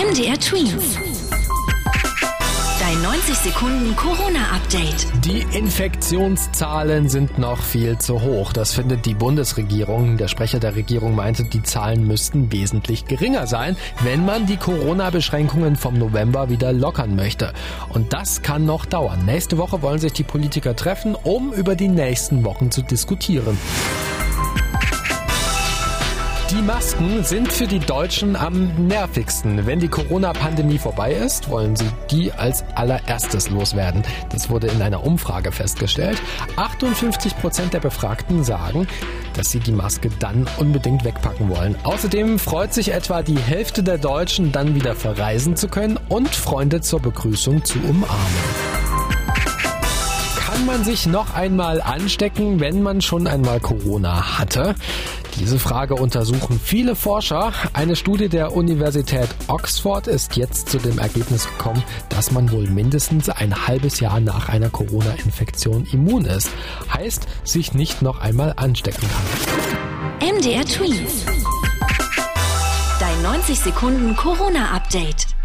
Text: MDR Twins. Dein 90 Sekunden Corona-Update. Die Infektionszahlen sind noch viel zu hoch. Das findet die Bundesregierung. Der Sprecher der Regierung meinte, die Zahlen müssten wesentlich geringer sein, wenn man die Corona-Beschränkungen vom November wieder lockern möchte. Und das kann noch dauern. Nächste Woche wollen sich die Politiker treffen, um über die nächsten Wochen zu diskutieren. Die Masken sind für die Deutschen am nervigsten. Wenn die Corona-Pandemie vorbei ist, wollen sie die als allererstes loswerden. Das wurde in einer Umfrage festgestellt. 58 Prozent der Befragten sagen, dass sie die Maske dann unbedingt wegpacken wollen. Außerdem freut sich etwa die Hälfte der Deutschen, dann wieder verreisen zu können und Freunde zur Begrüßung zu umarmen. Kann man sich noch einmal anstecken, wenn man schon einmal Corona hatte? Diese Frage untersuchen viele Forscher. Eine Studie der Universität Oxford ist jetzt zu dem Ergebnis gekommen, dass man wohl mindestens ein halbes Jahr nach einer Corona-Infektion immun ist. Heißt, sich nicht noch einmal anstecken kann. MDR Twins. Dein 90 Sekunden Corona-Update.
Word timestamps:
MDR 0.00 0.40
Twins. 0.40 0.98
Dein 2.80 3.02
90 3.02 3.34
Sekunden 3.34 3.94
Corona-Update. 3.96 5.06
Die 5.26 5.44
Infektionszahlen 5.54 7.10
sind 7.10 7.38
noch 7.38 7.60
viel 7.62 7.98
zu 7.98 8.22
hoch. 8.22 8.54
Das 8.54 8.72
findet 8.72 9.04
die 9.04 9.12
Bundesregierung. 9.12 10.16
Der 10.16 10.28
Sprecher 10.28 10.58
der 10.58 10.74
Regierung 10.74 11.14
meinte, 11.14 11.44
die 11.44 11.62
Zahlen 11.62 12.06
müssten 12.06 12.50
wesentlich 12.50 13.04
geringer 13.04 13.46
sein, 13.46 13.76
wenn 14.02 14.24
man 14.24 14.46
die 14.46 14.56
Corona-Beschränkungen 14.56 15.76
vom 15.76 15.98
November 15.98 16.48
wieder 16.48 16.72
lockern 16.72 17.14
möchte. 17.14 17.52
Und 17.90 18.14
das 18.14 18.40
kann 18.40 18.64
noch 18.64 18.86
dauern. 18.86 19.26
Nächste 19.26 19.58
Woche 19.58 19.82
wollen 19.82 19.98
sich 19.98 20.14
die 20.14 20.24
Politiker 20.24 20.74
treffen, 20.74 21.14
um 21.14 21.52
über 21.52 21.76
die 21.76 21.88
nächsten 21.88 22.42
Wochen 22.46 22.70
zu 22.70 22.80
diskutieren. 22.80 23.58
Die 26.50 26.62
Masken 26.62 27.22
sind 27.22 27.52
für 27.52 27.68
die 27.68 27.78
Deutschen 27.78 28.34
am 28.34 28.88
nervigsten. 28.88 29.66
Wenn 29.66 29.78
die 29.78 29.86
Corona-Pandemie 29.86 30.78
vorbei 30.78 31.12
ist, 31.12 31.48
wollen 31.48 31.76
sie 31.76 31.88
die 32.10 32.32
als 32.32 32.64
allererstes 32.74 33.50
loswerden. 33.50 34.02
Das 34.32 34.50
wurde 34.50 34.66
in 34.66 34.82
einer 34.82 35.04
Umfrage 35.04 35.52
festgestellt. 35.52 36.20
58 36.56 37.38
Prozent 37.38 37.72
der 37.72 37.78
Befragten 37.78 38.42
sagen, 38.42 38.88
dass 39.34 39.52
sie 39.52 39.60
die 39.60 39.70
Maske 39.70 40.10
dann 40.18 40.48
unbedingt 40.56 41.04
wegpacken 41.04 41.48
wollen. 41.50 41.76
Außerdem 41.84 42.40
freut 42.40 42.74
sich 42.74 42.92
etwa 42.92 43.22
die 43.22 43.38
Hälfte 43.38 43.84
der 43.84 43.98
Deutschen, 43.98 44.50
dann 44.50 44.74
wieder 44.74 44.96
verreisen 44.96 45.54
zu 45.54 45.68
können 45.68 46.00
und 46.08 46.34
Freunde 46.34 46.80
zur 46.80 46.98
Begrüßung 47.00 47.64
zu 47.64 47.78
umarmen. 47.78 48.59
Kann 50.60 50.66
man 50.66 50.84
sich 50.84 51.06
noch 51.06 51.32
einmal 51.32 51.80
anstecken, 51.80 52.60
wenn 52.60 52.82
man 52.82 53.00
schon 53.00 53.26
einmal 53.26 53.60
Corona 53.60 54.38
hatte? 54.38 54.74
Diese 55.38 55.58
Frage 55.58 55.94
untersuchen 55.94 56.60
viele 56.62 56.94
Forscher. 56.94 57.54
Eine 57.72 57.96
Studie 57.96 58.28
der 58.28 58.54
Universität 58.54 59.30
Oxford 59.48 60.06
ist 60.06 60.36
jetzt 60.36 60.68
zu 60.68 60.76
dem 60.76 60.98
Ergebnis 60.98 61.48
gekommen, 61.48 61.82
dass 62.10 62.30
man 62.30 62.52
wohl 62.52 62.68
mindestens 62.68 63.30
ein 63.30 63.66
halbes 63.66 64.00
Jahr 64.00 64.20
nach 64.20 64.50
einer 64.50 64.68
Corona-Infektion 64.68 65.86
immun 65.92 66.26
ist. 66.26 66.50
Heißt, 66.92 67.26
sich 67.42 67.72
nicht 67.72 68.02
noch 68.02 68.20
einmal 68.20 68.52
anstecken 68.56 69.08
kann. 70.20 70.36
MDR 70.36 70.66
Twins. 70.66 71.24
Dein 73.00 73.22
90 73.22 73.60
Sekunden 73.60 74.14
Corona-Update. 74.14 75.39